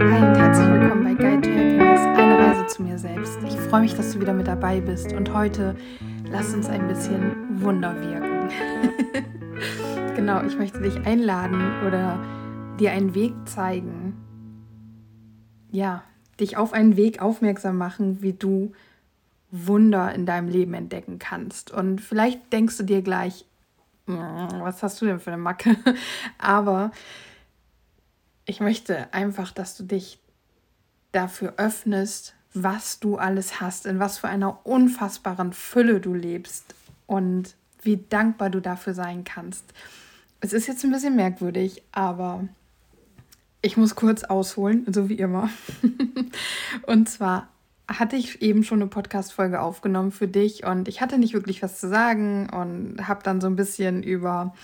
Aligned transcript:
Hi 0.00 0.06
und 0.06 0.34
herzlich 0.34 0.66
willkommen 0.66 1.04
bei 1.04 1.12
Guide 1.12 1.42
to 1.42 1.50
Happiness, 1.50 2.00
eine 2.00 2.38
Reise 2.38 2.66
zu 2.68 2.82
mir 2.82 2.98
selbst. 2.98 3.38
Ich 3.46 3.54
freue 3.54 3.82
mich, 3.82 3.94
dass 3.94 4.14
du 4.14 4.20
wieder 4.22 4.32
mit 4.32 4.46
dabei 4.46 4.80
bist 4.80 5.12
und 5.12 5.34
heute 5.34 5.76
lass 6.24 6.54
uns 6.54 6.70
ein 6.70 6.88
bisschen 6.88 7.60
Wunder 7.60 7.94
wirken. 8.00 8.48
genau, 10.16 10.42
ich 10.42 10.56
möchte 10.56 10.80
dich 10.80 10.96
einladen 11.04 11.86
oder 11.86 12.18
dir 12.80 12.92
einen 12.92 13.14
Weg 13.14 13.34
zeigen. 13.44 14.16
Ja, 15.70 16.02
dich 16.40 16.56
auf 16.56 16.72
einen 16.72 16.96
Weg 16.96 17.20
aufmerksam 17.20 17.76
machen, 17.76 18.22
wie 18.22 18.32
du 18.32 18.72
Wunder 19.50 20.14
in 20.14 20.24
deinem 20.24 20.48
Leben 20.48 20.72
entdecken 20.72 21.18
kannst. 21.18 21.72
Und 21.72 22.00
vielleicht 22.00 22.50
denkst 22.54 22.78
du 22.78 22.84
dir 22.84 23.02
gleich, 23.02 23.44
hm, 24.06 24.16
was 24.60 24.82
hast 24.82 25.02
du 25.02 25.04
denn 25.04 25.20
für 25.20 25.30
eine 25.30 25.42
Macke? 25.42 25.76
Aber 26.38 26.90
ich 28.50 28.58
möchte 28.58 29.14
einfach, 29.14 29.52
dass 29.52 29.76
du 29.76 29.84
dich 29.84 30.18
dafür 31.12 31.54
öffnest, 31.56 32.34
was 32.52 32.98
du 32.98 33.16
alles 33.16 33.60
hast, 33.60 33.86
in 33.86 34.00
was 34.00 34.18
für 34.18 34.26
einer 34.26 34.66
unfassbaren 34.66 35.52
Fülle 35.52 36.00
du 36.00 36.14
lebst 36.14 36.74
und 37.06 37.54
wie 37.80 38.04
dankbar 38.08 38.50
du 38.50 38.60
dafür 38.60 38.92
sein 38.92 39.22
kannst. 39.22 39.64
Es 40.40 40.52
ist 40.52 40.66
jetzt 40.66 40.82
ein 40.82 40.90
bisschen 40.90 41.14
merkwürdig, 41.14 41.84
aber 41.92 42.48
ich 43.62 43.76
muss 43.76 43.94
kurz 43.94 44.24
ausholen, 44.24 44.84
so 44.92 45.08
wie 45.08 45.20
immer. 45.20 45.48
und 46.88 47.08
zwar 47.08 47.46
hatte 47.86 48.16
ich 48.16 48.42
eben 48.42 48.64
schon 48.64 48.80
eine 48.80 48.90
Podcast-Folge 48.90 49.60
aufgenommen 49.60 50.10
für 50.10 50.26
dich 50.26 50.64
und 50.64 50.88
ich 50.88 51.00
hatte 51.00 51.18
nicht 51.18 51.34
wirklich 51.34 51.62
was 51.62 51.78
zu 51.78 51.88
sagen 51.88 52.50
und 52.50 53.06
habe 53.06 53.22
dann 53.22 53.40
so 53.40 53.46
ein 53.46 53.56
bisschen 53.56 54.02
über 54.02 54.54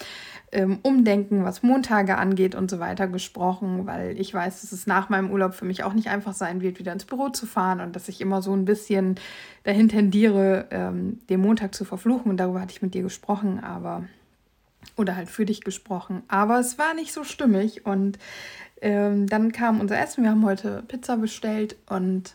ähm, 0.56 0.78
Umdenken, 0.82 1.44
was 1.44 1.62
Montage 1.62 2.16
angeht 2.16 2.54
und 2.54 2.70
so 2.70 2.80
weiter 2.80 3.08
gesprochen, 3.08 3.86
weil 3.86 4.18
ich 4.18 4.32
weiß, 4.32 4.62
dass 4.62 4.72
es 4.72 4.86
nach 4.86 5.10
meinem 5.10 5.30
Urlaub 5.30 5.52
für 5.52 5.66
mich 5.66 5.84
auch 5.84 5.92
nicht 5.92 6.08
einfach 6.08 6.32
sein 6.32 6.62
wird, 6.62 6.78
wieder 6.78 6.94
ins 6.94 7.04
Büro 7.04 7.28
zu 7.28 7.44
fahren 7.44 7.80
und 7.80 7.94
dass 7.94 8.08
ich 8.08 8.22
immer 8.22 8.40
so 8.40 8.54
ein 8.54 8.64
bisschen 8.64 9.16
dahin 9.64 9.90
tendiere, 9.90 10.66
ähm, 10.70 11.20
den 11.28 11.40
Montag 11.42 11.74
zu 11.74 11.84
verfluchen. 11.84 12.30
Und 12.30 12.38
darüber 12.38 12.62
hatte 12.62 12.72
ich 12.72 12.80
mit 12.80 12.94
dir 12.94 13.02
gesprochen, 13.02 13.62
aber 13.62 14.04
oder 14.96 15.14
halt 15.14 15.28
für 15.28 15.44
dich 15.44 15.60
gesprochen. 15.60 16.22
Aber 16.26 16.58
es 16.58 16.78
war 16.78 16.94
nicht 16.94 17.12
so 17.12 17.22
stimmig 17.22 17.84
und 17.84 18.18
ähm, 18.80 19.26
dann 19.26 19.52
kam 19.52 19.78
unser 19.78 20.00
Essen. 20.00 20.24
Wir 20.24 20.30
haben 20.30 20.46
heute 20.46 20.84
Pizza 20.88 21.18
bestellt 21.18 21.76
und 21.86 22.34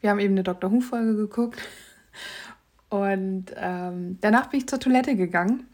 wir 0.00 0.10
haben 0.10 0.18
eben 0.18 0.34
eine 0.34 0.42
Dr. 0.42 0.72
Who-Folge 0.72 1.14
geguckt. 1.14 1.60
Und 2.88 3.54
ähm, 3.56 4.18
danach 4.20 4.48
bin 4.48 4.58
ich 4.58 4.68
zur 4.68 4.80
Toilette 4.80 5.14
gegangen 5.14 5.68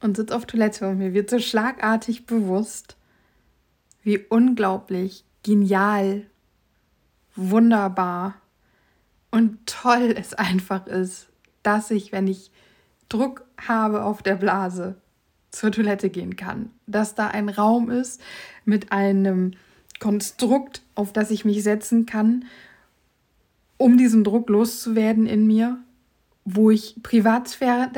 und 0.00 0.16
sitze 0.16 0.34
auf 0.34 0.46
Toilette 0.46 0.88
und 0.88 0.98
mir 0.98 1.14
wird 1.14 1.30
so 1.30 1.38
schlagartig 1.38 2.26
bewusst, 2.26 2.96
wie 4.02 4.18
unglaublich 4.18 5.24
genial, 5.42 6.26
wunderbar 7.34 8.34
und 9.30 9.66
toll 9.66 10.14
es 10.16 10.34
einfach 10.34 10.86
ist, 10.86 11.28
dass 11.62 11.90
ich, 11.90 12.12
wenn 12.12 12.26
ich 12.26 12.50
Druck 13.08 13.44
habe 13.58 14.04
auf 14.04 14.22
der 14.22 14.36
Blase, 14.36 14.96
zur 15.50 15.70
Toilette 15.70 16.10
gehen 16.10 16.36
kann. 16.36 16.70
Dass 16.86 17.14
da 17.14 17.28
ein 17.28 17.48
Raum 17.48 17.90
ist 17.90 18.20
mit 18.64 18.92
einem 18.92 19.52
Konstrukt, 20.00 20.82
auf 20.94 21.12
das 21.12 21.30
ich 21.30 21.44
mich 21.44 21.62
setzen 21.62 22.06
kann, 22.06 22.44
um 23.76 23.96
diesen 23.96 24.24
Druck 24.24 24.48
loszuwerden 24.48 25.26
in 25.26 25.46
mir 25.46 25.78
wo 26.44 26.70
ich 26.70 26.96
Privatsphäre, 27.02 27.90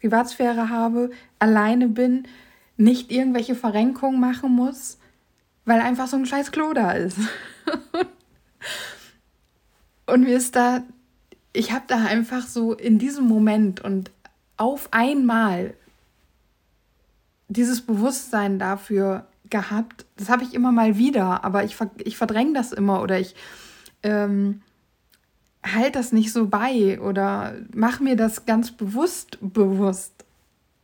Privatsphäre 0.00 0.68
habe, 0.68 1.10
alleine 1.38 1.88
bin, 1.88 2.26
nicht 2.76 3.12
irgendwelche 3.12 3.54
Verrenkungen 3.54 4.18
machen 4.18 4.50
muss, 4.50 4.98
weil 5.64 5.80
einfach 5.80 6.08
so 6.08 6.16
ein 6.16 6.26
scheiß 6.26 6.50
Klo 6.50 6.72
da 6.72 6.92
ist. 6.92 7.18
und 10.06 10.22
mir 10.22 10.36
ist 10.36 10.56
da, 10.56 10.82
ich 11.52 11.72
habe 11.72 11.84
da 11.86 12.04
einfach 12.04 12.46
so 12.46 12.72
in 12.72 12.98
diesem 12.98 13.26
Moment 13.26 13.80
und 13.80 14.10
auf 14.56 14.88
einmal 14.92 15.74
dieses 17.48 17.82
Bewusstsein 17.82 18.58
dafür 18.58 19.26
gehabt. 19.48 20.06
Das 20.16 20.28
habe 20.28 20.42
ich 20.42 20.54
immer 20.54 20.72
mal 20.72 20.98
wieder, 20.98 21.44
aber 21.44 21.62
ich, 21.62 21.76
ich 21.98 22.16
verdränge 22.16 22.54
das 22.54 22.72
immer 22.72 23.00
oder 23.00 23.20
ich 23.20 23.36
ähm, 24.02 24.62
halt 25.64 25.96
das 25.96 26.12
nicht 26.12 26.32
so 26.32 26.46
bei 26.46 27.00
oder 27.00 27.54
mach 27.74 28.00
mir 28.00 28.16
das 28.16 28.46
ganz 28.46 28.70
bewusst 28.70 29.38
bewusst. 29.40 30.12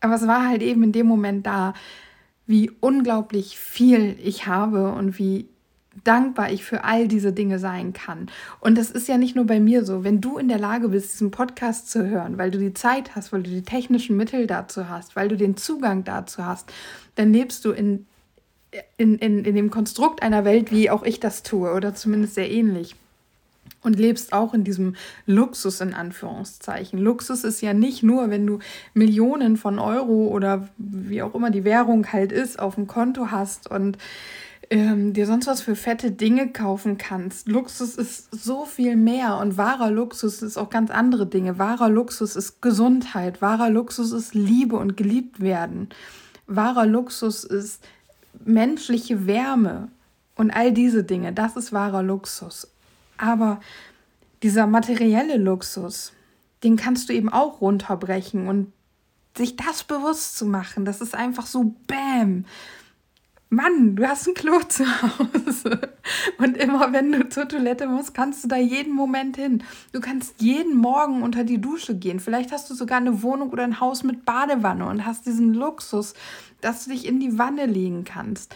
Aber 0.00 0.14
es 0.14 0.26
war 0.26 0.48
halt 0.48 0.62
eben 0.62 0.82
in 0.82 0.92
dem 0.92 1.06
Moment 1.06 1.46
da, 1.46 1.74
wie 2.46 2.70
unglaublich 2.80 3.58
viel 3.58 4.16
ich 4.22 4.46
habe 4.46 4.92
und 4.92 5.18
wie 5.18 5.46
dankbar 6.04 6.50
ich 6.50 6.64
für 6.64 6.84
all 6.84 7.08
diese 7.08 7.32
Dinge 7.32 7.58
sein 7.58 7.92
kann. 7.92 8.30
Und 8.60 8.78
das 8.78 8.90
ist 8.90 9.08
ja 9.08 9.18
nicht 9.18 9.36
nur 9.36 9.44
bei 9.44 9.60
mir 9.60 9.84
so. 9.84 10.02
Wenn 10.02 10.20
du 10.20 10.38
in 10.38 10.48
der 10.48 10.58
Lage 10.58 10.88
bist, 10.88 11.12
diesen 11.12 11.30
Podcast 11.30 11.90
zu 11.90 12.08
hören, 12.08 12.38
weil 12.38 12.50
du 12.50 12.58
die 12.58 12.72
Zeit 12.72 13.14
hast, 13.14 13.32
weil 13.32 13.42
du 13.42 13.50
die 13.50 13.62
technischen 13.62 14.16
Mittel 14.16 14.46
dazu 14.46 14.88
hast, 14.88 15.16
weil 15.16 15.28
du 15.28 15.36
den 15.36 15.56
Zugang 15.56 16.04
dazu 16.04 16.46
hast, 16.46 16.72
dann 17.16 17.32
lebst 17.32 17.64
du 17.64 17.72
in, 17.72 18.06
in, 18.96 19.18
in, 19.18 19.44
in 19.44 19.54
dem 19.54 19.70
Konstrukt 19.70 20.22
einer 20.22 20.44
Welt, 20.44 20.70
wie 20.70 20.90
auch 20.90 21.02
ich 21.02 21.20
das 21.20 21.42
tue, 21.42 21.74
oder 21.74 21.94
zumindest 21.94 22.36
sehr 22.36 22.50
ähnlich 22.50 22.96
und 23.82 23.98
lebst 23.98 24.32
auch 24.32 24.54
in 24.54 24.64
diesem 24.64 24.94
Luxus 25.26 25.80
in 25.80 25.94
Anführungszeichen. 25.94 26.98
Luxus 26.98 27.44
ist 27.44 27.60
ja 27.60 27.72
nicht 27.72 28.02
nur, 28.02 28.30
wenn 28.30 28.46
du 28.46 28.58
Millionen 28.94 29.56
von 29.56 29.78
Euro 29.78 30.28
oder 30.28 30.68
wie 30.76 31.22
auch 31.22 31.34
immer 31.34 31.50
die 31.50 31.64
Währung 31.64 32.12
halt 32.12 32.32
ist, 32.32 32.58
auf 32.58 32.74
dem 32.74 32.86
Konto 32.86 33.30
hast 33.30 33.70
und 33.70 33.96
ähm, 34.70 35.12
dir 35.12 35.26
sonst 35.26 35.46
was 35.48 35.62
für 35.62 35.74
fette 35.74 36.12
Dinge 36.12 36.52
kaufen 36.52 36.96
kannst. 36.96 37.48
Luxus 37.48 37.96
ist 37.96 38.28
so 38.32 38.64
viel 38.64 38.96
mehr 38.96 39.38
und 39.38 39.56
wahrer 39.56 39.90
Luxus 39.90 40.42
ist 40.42 40.56
auch 40.56 40.70
ganz 40.70 40.90
andere 40.90 41.26
Dinge. 41.26 41.58
Wahrer 41.58 41.88
Luxus 41.88 42.36
ist 42.36 42.62
Gesundheit, 42.62 43.42
wahrer 43.42 43.68
Luxus 43.68 44.12
ist 44.12 44.34
Liebe 44.34 44.76
und 44.76 44.96
geliebt 44.96 45.40
werden. 45.40 45.88
Wahrer 46.46 46.86
Luxus 46.86 47.44
ist 47.44 47.82
menschliche 48.44 49.26
Wärme 49.26 49.88
und 50.36 50.50
all 50.50 50.72
diese 50.72 51.02
Dinge. 51.02 51.32
Das 51.32 51.56
ist 51.56 51.72
wahrer 51.72 52.02
Luxus. 52.02 52.68
Aber 53.20 53.60
dieser 54.42 54.66
materielle 54.66 55.36
Luxus, 55.36 56.12
den 56.64 56.76
kannst 56.76 57.08
du 57.08 57.12
eben 57.12 57.28
auch 57.28 57.60
runterbrechen 57.60 58.48
und 58.48 58.72
sich 59.36 59.56
das 59.56 59.84
bewusst 59.84 60.36
zu 60.36 60.46
machen, 60.46 60.84
das 60.84 61.00
ist 61.00 61.14
einfach 61.14 61.46
so 61.46 61.74
Bäm. 61.86 62.46
Mann, 63.52 63.96
du 63.96 64.08
hast 64.08 64.28
ein 64.28 64.34
Klo 64.34 64.60
zu 64.60 64.84
Hause. 65.02 65.80
Und 66.38 66.56
immer 66.56 66.92
wenn 66.92 67.12
du 67.12 67.28
zur 67.28 67.48
Toilette 67.48 67.88
musst, 67.88 68.14
kannst 68.14 68.44
du 68.44 68.48
da 68.48 68.56
jeden 68.56 68.94
Moment 68.94 69.36
hin. 69.36 69.64
Du 69.92 70.00
kannst 70.00 70.40
jeden 70.40 70.76
Morgen 70.76 71.22
unter 71.22 71.44
die 71.44 71.60
Dusche 71.60 71.96
gehen. 71.96 72.20
Vielleicht 72.20 72.52
hast 72.52 72.70
du 72.70 72.74
sogar 72.74 72.98
eine 72.98 73.22
Wohnung 73.22 73.50
oder 73.50 73.64
ein 73.64 73.80
Haus 73.80 74.04
mit 74.04 74.24
Badewanne 74.24 74.86
und 74.86 75.04
hast 75.04 75.26
diesen 75.26 75.52
Luxus, 75.52 76.14
dass 76.60 76.84
du 76.84 76.92
dich 76.92 77.06
in 77.06 77.18
die 77.18 77.38
Wanne 77.38 77.66
legen 77.66 78.04
kannst. 78.04 78.54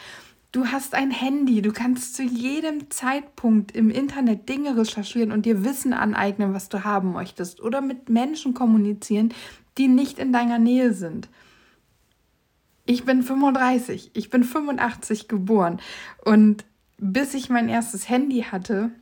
Du 0.54 0.68
hast 0.68 0.94
ein 0.94 1.10
Handy, 1.10 1.62
du 1.62 1.72
kannst 1.72 2.14
zu 2.14 2.22
jedem 2.22 2.88
Zeitpunkt 2.88 3.72
im 3.72 3.90
Internet 3.90 4.48
Dinge 4.48 4.76
recherchieren 4.76 5.32
und 5.32 5.46
dir 5.46 5.64
Wissen 5.64 5.92
aneignen, 5.92 6.54
was 6.54 6.68
du 6.68 6.84
haben 6.84 7.10
möchtest. 7.10 7.60
Oder 7.60 7.80
mit 7.80 8.08
Menschen 8.08 8.54
kommunizieren, 8.54 9.34
die 9.78 9.88
nicht 9.88 10.20
in 10.20 10.32
deiner 10.32 10.60
Nähe 10.60 10.92
sind. 10.92 11.28
Ich 12.86 13.04
bin 13.04 13.24
35, 13.24 14.12
ich 14.14 14.30
bin 14.30 14.44
85 14.44 15.26
geboren 15.26 15.80
und 16.24 16.64
bis 16.98 17.34
ich 17.34 17.50
mein 17.50 17.68
erstes 17.68 18.08
Handy 18.08 18.42
hatte, 18.42 18.92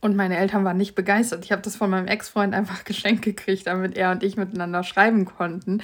und 0.00 0.14
meine 0.14 0.36
Eltern 0.36 0.64
waren 0.64 0.76
nicht 0.76 0.94
begeistert. 0.94 1.44
Ich 1.44 1.52
habe 1.52 1.62
das 1.62 1.76
von 1.76 1.90
meinem 1.90 2.06
Ex-Freund 2.06 2.54
einfach 2.54 2.84
geschenkt 2.84 3.22
gekriegt, 3.22 3.66
damit 3.66 3.96
er 3.96 4.12
und 4.12 4.22
ich 4.22 4.36
miteinander 4.36 4.84
schreiben 4.84 5.24
konnten. 5.24 5.82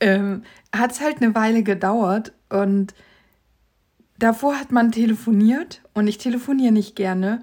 Ähm, 0.00 0.42
hat 0.74 0.90
es 0.90 1.00
halt 1.00 1.22
eine 1.22 1.34
Weile 1.36 1.62
gedauert 1.62 2.32
und 2.48 2.92
davor 4.18 4.58
hat 4.58 4.72
man 4.72 4.92
telefoniert 4.92 5.82
und 5.94 6.06
ich 6.06 6.18
telefoniere 6.18 6.72
nicht 6.72 6.96
gerne. 6.96 7.42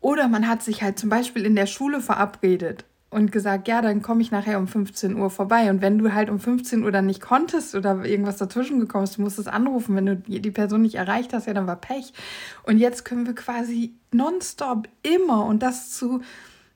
Oder 0.00 0.28
man 0.28 0.48
hat 0.48 0.62
sich 0.62 0.82
halt 0.82 0.98
zum 0.98 1.08
Beispiel 1.08 1.46
in 1.46 1.54
der 1.54 1.66
Schule 1.66 2.00
verabredet 2.00 2.84
und 3.12 3.30
gesagt, 3.30 3.68
ja, 3.68 3.82
dann 3.82 4.00
komme 4.00 4.22
ich 4.22 4.30
nachher 4.30 4.58
um 4.58 4.66
15 4.66 5.16
Uhr 5.16 5.28
vorbei. 5.28 5.70
Und 5.70 5.82
wenn 5.82 5.98
du 5.98 6.12
halt 6.14 6.30
um 6.30 6.40
15 6.40 6.82
Uhr 6.82 6.90
dann 6.90 7.06
nicht 7.06 7.20
konntest 7.20 7.74
oder 7.74 8.04
irgendwas 8.04 8.38
dazwischen 8.38 8.80
gekommen 8.80 9.04
ist, 9.04 9.18
du 9.18 9.22
musstest 9.22 9.48
anrufen, 9.48 9.94
wenn 9.94 10.06
du 10.06 10.16
die 10.16 10.50
Person 10.50 10.80
nicht 10.82 10.94
erreicht 10.94 11.34
hast, 11.34 11.46
ja, 11.46 11.52
dann 11.52 11.66
war 11.66 11.76
Pech. 11.76 12.14
Und 12.64 12.78
jetzt 12.78 13.04
können 13.04 13.26
wir 13.26 13.34
quasi 13.34 13.94
nonstop 14.12 14.88
immer 15.02 15.44
und 15.44 15.62
das 15.62 15.90
zu 15.90 16.22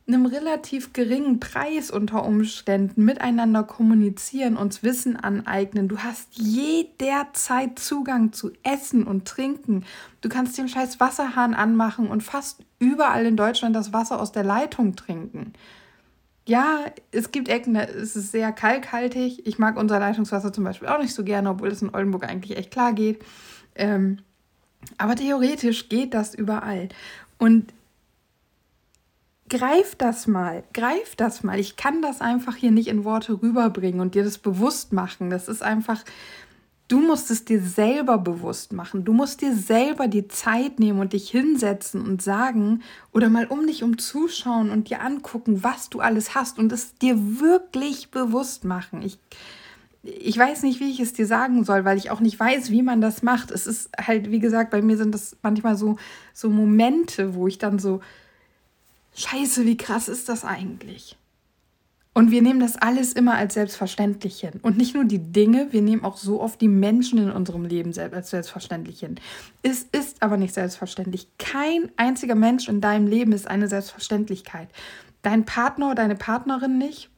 einem 0.08 0.26
relativ 0.26 0.92
geringen 0.92 1.40
Preis 1.40 1.90
unter 1.90 2.24
Umständen 2.24 3.04
miteinander 3.04 3.64
kommunizieren, 3.64 4.56
uns 4.56 4.84
Wissen 4.84 5.16
aneignen. 5.16 5.88
Du 5.88 5.98
hast 5.98 6.28
jederzeit 6.38 7.78
Zugang 7.78 8.32
zu 8.32 8.52
Essen 8.62 9.02
und 9.04 9.26
Trinken. 9.26 9.84
Du 10.20 10.28
kannst 10.28 10.56
den 10.58 10.68
scheiß 10.68 11.00
Wasserhahn 11.00 11.54
anmachen 11.54 12.06
und 12.06 12.22
fast 12.22 12.64
überall 12.78 13.26
in 13.26 13.36
Deutschland 13.36 13.74
das 13.74 13.92
Wasser 13.92 14.20
aus 14.20 14.30
der 14.30 14.44
Leitung 14.44 14.94
trinken. 14.94 15.54
Ja, 16.46 16.84
es 17.10 17.32
gibt 17.32 17.48
Ecken, 17.48 17.74
da 17.74 17.80
ist 17.80 18.14
es 18.14 18.30
sehr 18.30 18.52
kalkhaltig. 18.52 19.44
Ich 19.46 19.58
mag 19.58 19.76
unser 19.76 19.98
Leitungswasser 19.98 20.52
zum 20.52 20.62
Beispiel 20.62 20.86
auch 20.86 21.00
nicht 21.00 21.14
so 21.14 21.24
gerne, 21.24 21.50
obwohl 21.50 21.68
es 21.68 21.82
in 21.82 21.92
Oldenburg 21.92 22.28
eigentlich 22.28 22.56
echt 22.56 22.70
klar 22.70 22.92
geht. 22.92 23.24
Ähm, 23.74 24.18
Aber 24.98 25.16
theoretisch 25.16 25.88
geht 25.88 26.14
das 26.14 26.34
überall. 26.34 26.88
Und 27.38 27.72
greif 29.48 29.94
das 29.96 30.26
mal, 30.26 30.64
greif 30.72 31.16
das 31.16 31.42
mal. 31.42 31.58
Ich 31.58 31.76
kann 31.76 32.02
das 32.02 32.20
einfach 32.20 32.56
hier 32.56 32.70
nicht 32.70 32.88
in 32.88 33.04
Worte 33.04 33.40
rüberbringen 33.42 34.00
und 34.00 34.14
dir 34.14 34.24
das 34.24 34.38
bewusst 34.38 34.92
machen. 34.92 35.30
Das 35.30 35.48
ist 35.48 35.62
einfach, 35.62 36.02
du 36.88 37.00
musst 37.00 37.30
es 37.30 37.44
dir 37.44 37.60
selber 37.60 38.18
bewusst 38.18 38.72
machen. 38.72 39.04
Du 39.04 39.12
musst 39.12 39.40
dir 39.40 39.54
selber 39.54 40.08
die 40.08 40.28
Zeit 40.28 40.78
nehmen 40.78 41.00
und 41.00 41.12
dich 41.12 41.30
hinsetzen 41.30 42.02
und 42.02 42.22
sagen 42.22 42.82
oder 43.12 43.28
mal 43.28 43.46
um 43.46 43.66
dich 43.66 43.82
um 43.82 43.98
zuschauen 43.98 44.70
und 44.70 44.90
dir 44.90 45.00
angucken, 45.00 45.62
was 45.62 45.90
du 45.90 46.00
alles 46.00 46.34
hast 46.34 46.58
und 46.58 46.72
es 46.72 46.94
dir 46.96 47.40
wirklich 47.40 48.10
bewusst 48.10 48.64
machen. 48.64 49.02
Ich, 49.02 49.18
ich 50.02 50.36
weiß 50.38 50.62
nicht, 50.62 50.80
wie 50.80 50.90
ich 50.90 51.00
es 51.00 51.12
dir 51.12 51.26
sagen 51.26 51.64
soll, 51.64 51.84
weil 51.84 51.98
ich 51.98 52.10
auch 52.10 52.20
nicht 52.20 52.38
weiß, 52.38 52.70
wie 52.70 52.82
man 52.82 53.00
das 53.00 53.22
macht. 53.22 53.50
Es 53.50 53.66
ist 53.66 53.90
halt, 53.98 54.30
wie 54.30 54.40
gesagt, 54.40 54.70
bei 54.70 54.82
mir 54.82 54.96
sind 54.96 55.14
das 55.14 55.36
manchmal 55.42 55.76
so, 55.76 55.96
so 56.32 56.48
Momente, 56.48 57.34
wo 57.34 57.46
ich 57.46 57.58
dann 57.58 57.78
so, 57.78 58.00
scheiße, 59.16 59.64
wie 59.64 59.76
krass 59.76 60.08
ist 60.08 60.28
das 60.28 60.44
eigentlich? 60.44 61.16
Und 62.16 62.30
wir 62.30 62.40
nehmen 62.40 62.60
das 62.60 62.76
alles 62.76 63.12
immer 63.12 63.34
als 63.34 63.52
selbstverständlich 63.52 64.40
hin. 64.40 64.58
Und 64.62 64.78
nicht 64.78 64.94
nur 64.94 65.04
die 65.04 65.18
Dinge, 65.18 65.68
wir 65.72 65.82
nehmen 65.82 66.02
auch 66.02 66.16
so 66.16 66.40
oft 66.40 66.58
die 66.62 66.68
Menschen 66.68 67.18
in 67.18 67.30
unserem 67.30 67.66
Leben 67.66 67.92
als 67.98 68.30
selbstverständlich 68.30 69.00
hin. 69.00 69.16
Es 69.62 69.82
ist 69.82 70.22
aber 70.22 70.38
nicht 70.38 70.54
selbstverständlich. 70.54 71.28
Kein 71.36 71.90
einziger 71.98 72.34
Mensch 72.34 72.68
in 72.68 72.80
deinem 72.80 73.06
Leben 73.06 73.32
ist 73.32 73.46
eine 73.46 73.68
Selbstverständlichkeit. 73.68 74.70
Dein 75.20 75.44
Partner, 75.44 75.94
deine 75.94 76.16
Partnerin 76.16 76.78
nicht, 76.78 77.10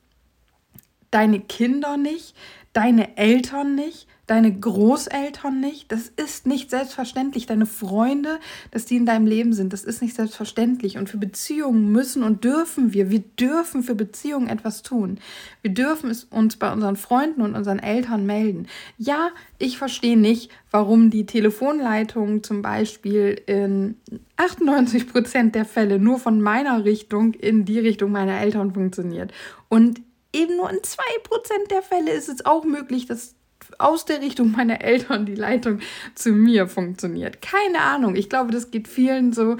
deine 1.13 1.39
Kinder 1.39 1.97
nicht, 1.97 2.35
deine 2.73 3.17
Eltern 3.17 3.77
nicht, 3.77 4.09
deine 4.29 4.53
Großeltern 4.53 5.59
nicht. 5.59 5.91
Das 5.91 6.09
ist 6.09 6.47
nicht 6.47 6.71
selbstverständlich. 6.71 7.47
Deine 7.47 7.67
Freunde, 7.67 8.39
dass 8.71 8.85
die 8.85 8.97
in 8.97 9.07
deinem 9.07 9.27
Leben 9.27 9.55
sind, 9.55 9.73
das 9.73 9.85
ist 9.85 10.03
nicht 10.03 10.15
selbstverständlich. 10.15 10.99
Und 10.99 11.09
für 11.09 11.17
Beziehungen 11.17 11.91
müssen 11.91 12.23
und 12.23 12.45
dürfen 12.45 12.93
wir, 12.93 13.11
wir 13.11 13.21
dürfen 13.21 13.83
für 13.83 13.95
Beziehungen 13.95 14.49
etwas 14.49 14.83
tun. 14.83 15.19
Wir 15.63 15.73
dürfen 15.73 16.11
es 16.11 16.25
uns 16.25 16.57
bei 16.57 16.71
unseren 16.71 16.97
Freunden 16.97 17.41
und 17.41 17.57
unseren 17.57 17.79
Eltern 17.79 18.27
melden. 18.27 18.69
Ja, 18.99 19.31
ich 19.59 19.79
verstehe 19.79 20.19
nicht, 20.19 20.51
warum 20.71 21.09
die 21.11 21.25
Telefonleitung 21.25 22.43
zum 22.43 22.61
Beispiel 22.61 23.41
in 23.47 23.97
98 24.37 25.11
Prozent 25.11 25.55
der 25.55 25.65
Fälle 25.65 25.99
nur 25.99 26.19
von 26.19 26.41
meiner 26.41 26.85
Richtung 26.85 27.33
in 27.33 27.65
die 27.65 27.79
Richtung 27.79 28.13
meiner 28.13 28.39
Eltern 28.39 28.75
funktioniert. 28.75 29.33
Und 29.71 30.03
eben 30.35 30.57
nur 30.57 30.69
in 30.69 30.81
2% 30.81 31.69
der 31.71 31.83
Fälle 31.83 32.11
ist 32.11 32.29
es 32.29 32.45
auch 32.45 32.65
möglich, 32.65 33.07
dass 33.07 33.38
aus 33.79 34.05
der 34.05 34.21
Richtung 34.21 34.53
meiner 34.53 34.83
Eltern 34.83 35.27
die 35.27 35.35
Leitung 35.35 35.81
zu 36.15 36.31
mir 36.33 36.69
funktioniert. 36.69 37.41
Keine 37.41 37.81
Ahnung. 37.81 38.17
Ich 38.17 38.29
glaube, 38.29 38.51
das 38.51 38.71
geht 38.71 38.89
vielen 38.89 39.33
so. 39.33 39.57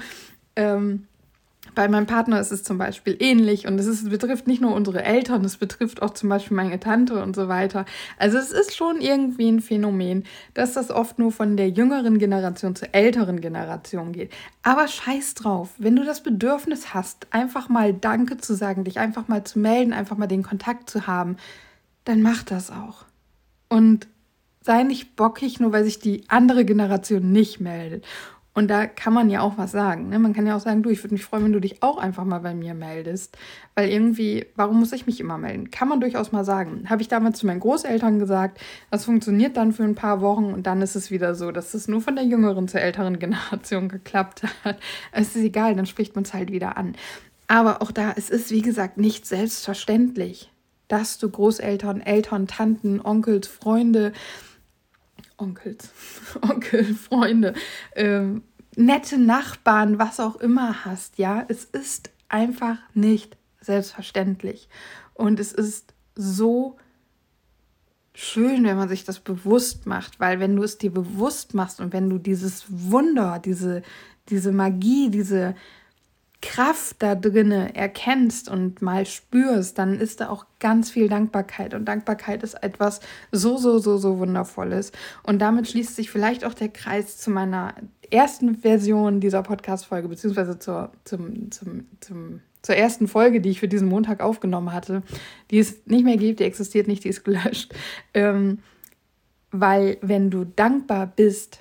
Ähm, 0.55 1.07
bei 1.75 1.87
meinem 1.87 2.07
Partner 2.07 2.39
ist 2.39 2.51
es 2.51 2.63
zum 2.63 2.77
Beispiel 2.77 3.15
ähnlich 3.19 3.67
und 3.67 3.79
es 3.79 3.85
ist, 3.85 4.09
betrifft 4.09 4.47
nicht 4.47 4.61
nur 4.61 4.73
unsere 4.73 5.03
Eltern, 5.03 5.45
es 5.45 5.57
betrifft 5.57 6.01
auch 6.01 6.09
zum 6.11 6.29
Beispiel 6.29 6.57
meine 6.57 6.79
Tante 6.79 7.21
und 7.21 7.35
so 7.35 7.47
weiter. 7.47 7.85
Also 8.17 8.37
es 8.37 8.51
ist 8.51 8.75
schon 8.75 9.01
irgendwie 9.01 9.49
ein 9.49 9.61
Phänomen, 9.61 10.25
dass 10.53 10.73
das 10.73 10.89
oft 10.91 11.19
nur 11.19 11.31
von 11.31 11.57
der 11.57 11.69
jüngeren 11.69 12.17
Generation 12.17 12.75
zur 12.75 12.93
älteren 12.93 13.39
Generation 13.39 14.11
geht. 14.11 14.31
Aber 14.63 14.87
scheiß 14.87 15.35
drauf, 15.35 15.69
wenn 15.77 15.95
du 15.95 16.03
das 16.03 16.23
Bedürfnis 16.23 16.93
hast, 16.93 17.27
einfach 17.31 17.69
mal 17.69 17.93
Danke 17.93 18.37
zu 18.37 18.55
sagen, 18.55 18.83
dich 18.83 18.99
einfach 18.99 19.27
mal 19.27 19.43
zu 19.43 19.59
melden, 19.59 19.93
einfach 19.93 20.17
mal 20.17 20.27
den 20.27 20.43
Kontakt 20.43 20.89
zu 20.89 21.07
haben, 21.07 21.37
dann 22.03 22.21
mach 22.21 22.43
das 22.43 22.71
auch. 22.71 23.05
Und 23.69 24.07
sei 24.61 24.83
nicht 24.83 25.15
bockig, 25.15 25.59
nur 25.59 25.71
weil 25.71 25.83
sich 25.83 25.99
die 25.99 26.23
andere 26.27 26.65
Generation 26.65 27.31
nicht 27.31 27.59
meldet. 27.59 28.05
Und 28.59 28.67
da 28.67 28.87
kann 28.87 29.13
man 29.13 29.29
ja 29.29 29.39
auch 29.39 29.57
was 29.57 29.71
sagen. 29.71 30.09
Ne? 30.09 30.19
Man 30.19 30.33
kann 30.33 30.45
ja 30.45 30.55
auch 30.55 30.59
sagen, 30.59 30.83
du, 30.83 30.89
ich 30.89 31.01
würde 31.01 31.13
mich 31.13 31.23
freuen, 31.23 31.45
wenn 31.45 31.53
du 31.53 31.61
dich 31.61 31.81
auch 31.81 31.97
einfach 31.97 32.25
mal 32.25 32.39
bei 32.39 32.53
mir 32.53 32.73
meldest. 32.73 33.37
Weil 33.73 33.89
irgendwie, 33.89 34.47
warum 34.55 34.79
muss 34.79 34.91
ich 34.91 35.05
mich 35.05 35.21
immer 35.21 35.37
melden? 35.37 35.71
Kann 35.71 35.87
man 35.87 36.01
durchaus 36.01 36.31
mal 36.31 36.43
sagen. 36.43 36.89
Habe 36.89 37.01
ich 37.01 37.07
damals 37.07 37.39
zu 37.39 37.45
meinen 37.45 37.61
Großeltern 37.61 38.19
gesagt. 38.19 38.59
Das 38.91 39.05
funktioniert 39.05 39.55
dann 39.55 39.71
für 39.71 39.83
ein 39.83 39.95
paar 39.95 40.19
Wochen 40.19 40.51
und 40.51 40.67
dann 40.67 40.81
ist 40.81 40.95
es 40.95 41.09
wieder 41.09 41.35
so, 41.35 41.51
dass 41.51 41.73
es 41.73 41.87
nur 41.87 42.01
von 42.01 42.15
der 42.15 42.25
jüngeren 42.25 42.67
zur 42.67 42.81
älteren 42.81 43.17
Generation 43.17 43.87
geklappt 43.89 44.43
hat. 44.65 44.77
Es 45.13 45.35
ist 45.35 45.43
egal, 45.43 45.75
dann 45.75 45.85
spricht 45.85 46.15
man 46.15 46.25
es 46.25 46.33
halt 46.33 46.51
wieder 46.51 46.75
an. 46.75 46.95
Aber 47.47 47.81
auch 47.81 47.91
da, 47.91 48.13
es 48.17 48.29
ist 48.29 48.51
wie 48.51 48.61
gesagt 48.61 48.97
nicht 48.97 49.25
selbstverständlich 49.25 50.51
dass 50.89 51.17
du 51.17 51.29
Großeltern, 51.29 52.01
Eltern, 52.01 52.47
Tanten, 52.47 52.99
Onkels, 52.99 53.47
Freunde, 53.47 54.11
Onkels, 55.37 55.91
Onkel, 56.41 56.83
Freunde, 56.83 57.53
ähm, 57.95 58.43
nette 58.75 59.17
Nachbarn, 59.17 59.99
was 59.99 60.19
auch 60.19 60.35
immer 60.35 60.83
hast, 60.83 61.17
ja, 61.17 61.45
es 61.47 61.63
ist 61.63 62.09
einfach 62.27 62.77
nicht 62.93 63.37
selbstverständlich. 63.61 64.67
Und 65.13 65.39
es 65.39 65.51
ist 65.53 65.93
so 66.15 66.77
schön, 68.13 68.65
wenn 68.65 68.77
man 68.77 68.89
sich 68.89 69.05
das 69.05 69.19
bewusst 69.19 69.85
macht, 69.85 70.19
weil 70.19 70.39
wenn 70.39 70.55
du 70.55 70.63
es 70.63 70.77
dir 70.77 70.91
bewusst 70.91 71.53
machst 71.53 71.79
und 71.79 71.93
wenn 71.93 72.09
du 72.09 72.17
dieses 72.17 72.65
Wunder, 72.67 73.39
diese, 73.43 73.81
diese 74.29 74.51
Magie, 74.51 75.09
diese, 75.09 75.55
Kraft 76.41 76.97
da 76.99 77.15
drinne 77.15 77.75
erkennst 77.75 78.49
und 78.49 78.81
mal 78.81 79.05
spürst, 79.05 79.77
dann 79.77 79.99
ist 79.99 80.21
da 80.21 80.29
auch 80.29 80.45
ganz 80.59 80.89
viel 80.89 81.09
Dankbarkeit. 81.09 81.73
Und 81.73 81.85
Dankbarkeit 81.85 82.43
ist 82.43 82.53
etwas 82.63 83.01
so, 83.31 83.57
so, 83.57 83.79
so, 83.79 83.97
so 83.97 84.19
Wundervolles. 84.19 84.93
Und 85.23 85.39
damit 85.39 85.67
schließt 85.67 85.95
sich 85.95 86.09
vielleicht 86.09 86.45
auch 86.45 86.53
der 86.53 86.69
Kreis 86.69 87.17
zu 87.17 87.29
meiner 87.29 87.75
ersten 88.09 88.55
Version 88.55 89.19
dieser 89.19 89.43
Podcast-Folge, 89.43 90.07
beziehungsweise 90.07 90.57
zur, 90.59 90.91
zum, 91.03 91.51
zum, 91.51 91.85
zum, 91.99 92.41
zur 92.61 92.75
ersten 92.75 93.09
Folge, 93.09 93.41
die 93.41 93.49
ich 93.49 93.59
für 93.59 93.67
diesen 93.67 93.89
Montag 93.89 94.21
aufgenommen 94.21 94.71
hatte, 94.71 95.03
die 95.51 95.59
es 95.59 95.85
nicht 95.87 96.05
mehr 96.05 96.17
gibt, 96.17 96.39
die 96.39 96.45
existiert 96.45 96.87
nicht, 96.87 97.03
die 97.03 97.09
ist 97.09 97.25
gelöscht. 97.25 97.73
Ähm, 98.13 98.59
weil 99.51 99.97
wenn 100.01 100.29
du 100.29 100.45
dankbar 100.45 101.07
bist, 101.07 101.59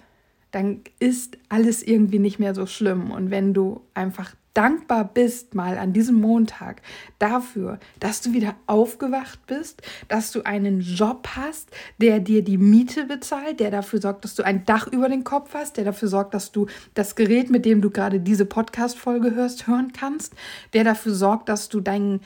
dann 0.50 0.82
ist 0.98 1.36
alles 1.48 1.82
irgendwie 1.82 2.19
nicht 2.19 2.38
mehr 2.38 2.54
so 2.54 2.66
schlimm. 2.66 3.10
Und 3.10 3.31
wenn 3.31 3.54
du 3.54 3.82
einfach 3.94 4.34
dankbar 4.58 5.05
bist 5.05 5.55
mal 5.55 5.78
an 5.78 5.93
diesem 5.93 6.20
Montag 6.20 6.82
dafür, 7.20 7.78
dass 8.00 8.22
du 8.22 8.32
wieder 8.32 8.56
aufgewacht 8.66 9.38
bist, 9.46 9.82
dass 10.08 10.32
du 10.32 10.43
einen 10.43 10.81
Job 10.81 11.28
hast, 11.37 11.70
der 11.99 12.19
dir 12.19 12.43
die 12.43 12.58
Miete 12.58 13.05
bezahlt, 13.05 13.60
der 13.60 13.70
dafür 13.70 14.00
sorgt, 14.00 14.25
dass 14.25 14.34
du 14.34 14.43
ein 14.43 14.64
Dach 14.64 14.88
über 14.88 15.08
den 15.08 15.22
Kopf 15.22 15.55
hast, 15.55 15.76
der 15.76 15.84
dafür 15.84 16.08
sorgt, 16.08 16.34
dass 16.34 16.50
du 16.50 16.66
das 16.94 17.14
Gerät, 17.14 17.50
mit 17.50 17.64
dem 17.64 17.81
du 17.81 17.90
gerade 17.90 18.19
diese 18.19 18.46
Podcast-Folge 18.46 19.32
hörst, 19.32 19.69
hören 19.69 19.93
kannst, 19.93 20.34
der 20.72 20.82
dafür 20.82 21.15
sorgt, 21.15 21.48
dass 21.48 21.69
du 21.69 21.81
deinen 21.81 22.19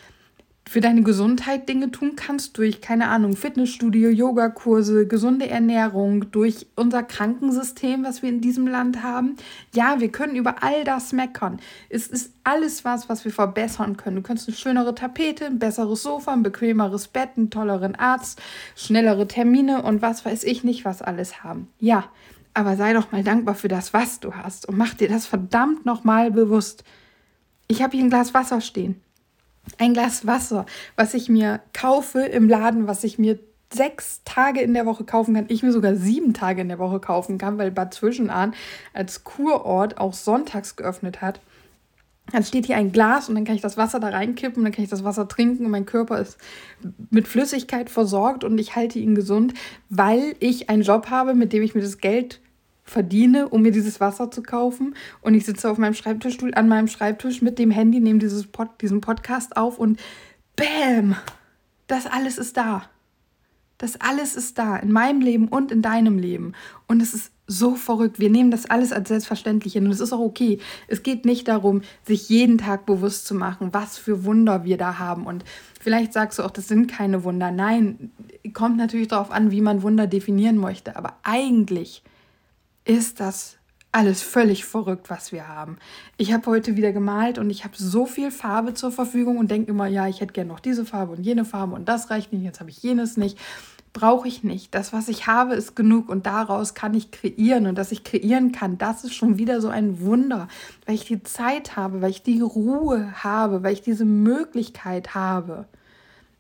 für 0.69 0.81
deine 0.81 1.03
Gesundheit 1.03 1.69
Dinge 1.69 1.91
tun 1.91 2.17
kannst, 2.17 2.57
durch, 2.57 2.81
keine 2.81 3.09
Ahnung, 3.09 3.37
Fitnessstudio, 3.37 4.09
Yogakurse, 4.09 5.07
gesunde 5.07 5.49
Ernährung, 5.49 6.31
durch 6.31 6.67
unser 6.77 7.03
Krankensystem, 7.03 8.05
was 8.05 8.23
wir 8.23 8.29
in 8.29 8.41
diesem 8.41 8.67
Land 8.67 9.03
haben. 9.03 9.37
Ja, 9.75 10.01
wir 10.01 10.11
können 10.11 10.37
über 10.37 10.63
all 10.63 10.85
das 10.85 11.13
meckern. 11.13 11.61
Es 11.89 12.07
ist 12.07 12.33
alles 12.45 12.85
was, 12.85 13.09
was 13.09 13.25
wir 13.25 13.33
verbessern 13.33 13.97
können. 13.97 14.17
Du 14.17 14.23
kannst 14.23 14.49
eine 14.49 14.57
schönere 14.57 14.95
Tapete, 14.95 15.47
ein 15.47 15.59
besseres 15.59 16.03
Sofa, 16.03 16.33
ein 16.33 16.43
bequemeres 16.43 17.09
Bett, 17.09 17.31
einen 17.37 17.51
tolleren 17.51 17.97
Arzt, 17.97 18.41
schnellere 18.77 19.27
Termine 19.27 19.83
und 19.83 20.01
was 20.01 20.25
weiß 20.25 20.45
ich 20.45 20.65
nicht, 20.65 20.85
was 20.85 21.03
alles 21.03 21.43
haben. 21.43 21.69
Ja, 21.81 22.05
aber 22.55 22.77
sei 22.77 22.93
doch 22.93 23.11
mal 23.13 23.25
dankbar 23.25 23.57
für 23.57 23.69
das, 23.69 23.93
was 23.93 24.21
du 24.21 24.35
hast 24.35 24.69
und 24.69 24.79
mach 24.79 24.95
dir 24.95 25.09
das 25.09 25.27
verdammt 25.27 25.85
nochmal 25.85 26.31
bewusst. 26.31 26.85
Ich 27.67 27.83
habe 27.83 27.97
hier 27.97 28.05
ein 28.05 28.11
Glas 28.11 28.33
Wasser 28.33 28.61
stehen 28.61 29.01
ein 29.79 29.95
Glas 29.95 30.27
Wasser, 30.27 30.67
was 30.97 31.15
ich 31.15 31.29
mir 31.29 31.61
kaufe 31.73 32.21
im 32.21 32.49
Laden, 32.49 32.87
was 32.87 33.05
ich 33.05 33.19
mir 33.19 33.39
sechs 33.73 34.21
Tage 34.25 34.61
in 34.61 34.75
der 34.75 34.87
Woche 34.87 35.05
kaufen 35.05 35.35
kann, 35.35 35.47
ich 35.49 35.63
mir 35.63 35.73
sogar 35.73 35.95
sieben 35.97 36.35
Tage 36.35 36.61
in 36.61 36.69
der 36.69 36.79
Woche 36.79 37.01
kaufen 37.01 37.39
kann, 37.39 37.59
weil 37.59 37.71
Bad 37.71 37.95
Zwischenahn 37.95 38.55
als 38.93 39.25
Kurort 39.25 39.99
auch 39.99 40.13
sonntags 40.13 40.77
geöffnet 40.77 41.23
hat. 41.23 41.41
Dann 42.31 42.45
steht 42.45 42.67
hier 42.67 42.77
ein 42.77 42.93
Glas 42.93 43.29
und 43.29 43.35
dann 43.35 43.45
kann 43.45 43.57
ich 43.57 43.63
das 43.63 43.77
Wasser 43.77 43.99
da 43.99 44.09
reinkippen 44.09 44.59
und 44.59 44.65
dann 44.65 44.73
kann 44.73 44.85
ich 44.85 44.91
das 44.91 45.05
Wasser 45.05 45.27
trinken 45.27 45.65
und 45.65 45.71
mein 45.71 45.87
Körper 45.87 46.19
ist 46.19 46.39
mit 47.11 47.27
Flüssigkeit 47.27 47.91
versorgt 47.91 48.45
und 48.45 48.59
ich 48.59 48.77
halte 48.77 48.99
ihn 48.99 49.15
gesund, 49.15 49.55
weil 49.89 50.35
ich 50.39 50.71
einen 50.71 50.83
Job 50.83 51.09
habe, 51.11 51.35
mit 51.35 51.53
dem 51.53 51.63
ich 51.63 51.75
mir 51.75 51.83
das 51.83 51.99
Geld 51.99 52.41
verdiene, 52.93 53.49
um 53.49 53.63
mir 53.63 53.73
dieses 53.73 54.01
Wasser 54.01 54.31
zu 54.31 54.43
kaufen. 54.43 54.95
Und 55.21 55.35
ich 55.35 55.45
sitze 55.45 55.71
auf 55.71 55.79
meinem 55.79 55.95
Schreibtischstuhl 55.95 56.55
an 56.55 56.69
meinem 56.69 56.89
Schreibtisch 56.89 57.43
mit 57.43 57.59
dem 57.59 57.71
Handy, 57.71 58.01
nehme 58.01 58.19
dieses 58.19 58.47
Pod, 58.47 58.69
diesen 58.81 59.01
Podcast 59.01 59.57
auf 59.57 59.79
und 59.79 59.99
Bäm! 60.55 61.17
Das 61.87 62.07
alles 62.07 62.39
ist 62.39 62.57
da. 62.57 62.85
Das 63.79 64.01
alles 64.01 64.37
ist 64.37 64.59
da, 64.59 64.77
in 64.77 64.93
meinem 64.93 65.21
Leben 65.21 65.49
und 65.49 65.73
in 65.73 65.83
deinem 65.83 66.17
Leben. 66.17 66.53
Und 66.87 67.03
es 67.03 67.15
ist 67.15 67.33
so 67.49 67.75
verrückt. 67.75 68.21
Wir 68.21 68.31
nehmen 68.31 68.53
das 68.53 68.67
alles 68.67 68.93
als 68.93 69.09
selbstverständlich 69.09 69.73
hin 69.73 69.87
und 69.87 69.91
es 69.91 70.01
ist 70.01 70.13
auch 70.13 70.21
okay. 70.21 70.59
Es 70.87 71.03
geht 71.03 71.25
nicht 71.25 71.49
darum, 71.49 71.83
sich 72.05 72.29
jeden 72.29 72.59
Tag 72.59 72.87
bewusst 72.87 73.27
zu 73.27 73.35
machen, 73.35 73.71
was 73.73 73.99
für 73.99 74.25
Wunder 74.25 74.65
wir 74.65 74.77
da 74.77 74.99
haben. 74.99 75.27
Und 75.27 75.45
vielleicht 75.81 76.13
sagst 76.13 76.39
du 76.39 76.45
auch, 76.45 76.51
das 76.51 76.69
sind 76.69 76.87
keine 76.87 77.25
Wunder. 77.25 77.51
Nein, 77.51 78.13
kommt 78.53 78.77
natürlich 78.77 79.09
darauf 79.09 79.33
an, 79.33 79.51
wie 79.51 79.61
man 79.61 79.83
Wunder 79.83 80.07
definieren 80.07 80.59
möchte. 80.59 80.97
Aber 80.97 81.17
eigentlich 81.25 82.05
ist 82.85 83.21
das 83.21 83.57
alles 83.93 84.23
völlig 84.23 84.65
verrückt, 84.65 85.11
was 85.11 85.33
wir 85.33 85.49
haben. 85.49 85.77
Ich 86.17 86.33
habe 86.33 86.47
heute 86.47 86.77
wieder 86.77 86.93
gemalt 86.93 87.39
und 87.39 87.51
ich 87.51 87.65
habe 87.65 87.75
so 87.77 88.07
viel 88.07 88.31
Farbe 88.31 88.73
zur 88.73 88.91
Verfügung 88.91 89.37
und 89.37 89.51
denke 89.51 89.71
immer, 89.71 89.87
ja, 89.87 90.09
ich 90.09 90.23
hätte 90.23 90.33
gerne 90.33 90.49
noch 90.49 90.61
diese 90.61 90.87
Farbe 90.87 91.13
und 91.13 91.23
jene 91.23 91.45
Farbe 91.45 91.75
und 91.75 91.87
das 91.89 92.11
reicht 92.11 92.33
nicht, 92.33 92.43
jetzt 92.43 92.61
habe 92.61 92.71
ich 92.71 92.83
jenes 92.83 93.19
nicht. 93.19 93.39
Brauche 93.93 94.27
ich 94.27 94.43
nicht. 94.43 94.75
Das, 94.75 94.95
was 94.95 95.09
ich 95.09 95.27
habe, 95.27 95.55
ist 95.55 95.77
genug 95.77 96.09
und 96.09 96.25
daraus 96.25 96.73
kann 96.73 96.95
ich 96.95 97.11
kreieren 97.11 97.67
und 97.67 97.77
dass 97.77 97.93
ich 97.93 98.05
kreieren 98.05 98.51
kann, 98.51 98.79
das 98.79 99.05
ist 99.05 99.15
schon 99.15 99.37
wieder 99.37 99.61
so 99.61 99.69
ein 99.69 100.01
Wunder, 100.01 100.49
weil 100.87 100.95
ich 100.95 101.05
die 101.05 101.23
Zeit 101.23 101.77
habe, 101.77 102.01
weil 102.01 102.11
ich 102.11 102.23
die 102.23 102.41
Ruhe 102.41 103.13
habe, 103.23 103.63
weil 103.63 103.75
ich 103.75 103.83
diese 103.83 104.07
Möglichkeit 104.07 105.15
habe. 105.15 105.67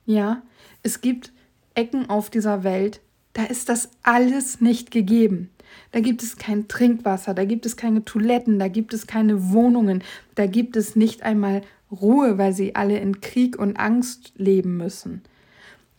Ja, 0.06 0.40
es 0.82 1.02
gibt 1.02 1.30
Ecken 1.74 2.08
auf 2.08 2.30
dieser 2.30 2.64
Welt, 2.64 3.02
da 3.34 3.44
ist 3.44 3.68
das 3.68 3.90
alles 4.02 4.62
nicht 4.62 4.90
gegeben. 4.90 5.50
Da 5.90 6.00
gibt 6.00 6.22
es 6.22 6.36
kein 6.36 6.68
Trinkwasser, 6.68 7.34
da 7.34 7.44
gibt 7.44 7.66
es 7.66 7.76
keine 7.76 8.04
Toiletten, 8.04 8.58
da 8.58 8.68
gibt 8.68 8.94
es 8.94 9.06
keine 9.06 9.50
Wohnungen, 9.50 10.02
da 10.34 10.46
gibt 10.46 10.76
es 10.76 10.96
nicht 10.96 11.22
einmal 11.22 11.62
Ruhe, 11.90 12.38
weil 12.38 12.52
sie 12.52 12.74
alle 12.74 12.98
in 12.98 13.20
Krieg 13.20 13.58
und 13.58 13.76
Angst 13.76 14.32
leben 14.36 14.76
müssen. 14.76 15.22